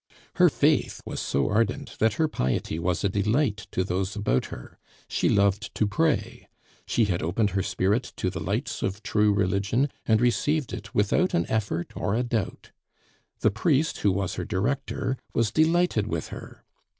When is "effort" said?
11.51-11.95